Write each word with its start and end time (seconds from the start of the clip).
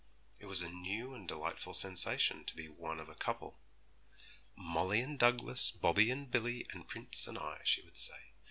It 0.39 0.47
was 0.47 0.63
a 0.63 0.67
new 0.67 1.13
and 1.13 1.27
delightful 1.27 1.73
sensation 1.73 2.43
to 2.45 2.55
be 2.55 2.67
one 2.67 2.99
of 2.99 3.07
a 3.07 3.13
couple. 3.13 3.59
'Molly 4.55 4.99
and 4.99 5.19
Douglas, 5.19 5.69
Bobby 5.69 6.09
and 6.09 6.31
Billy, 6.31 6.65
and 6.71 6.87
Prince 6.87 7.27
and 7.27 7.37
I,' 7.37 7.61
she 7.65 7.83
would 7.83 7.97
say. 7.99 8.31